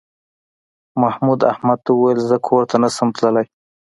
محمود 1.01 1.39
احمد 1.53 1.79
ته 1.85 1.91
وویل 1.93 2.19
زه 2.29 2.37
کور 2.47 2.63
ته 2.69 2.75
نه 2.83 2.89
شم 2.95 3.09
تللی. 3.17 3.45